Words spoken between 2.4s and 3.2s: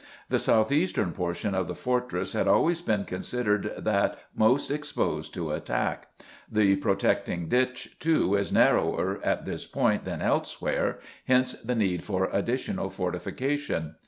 always been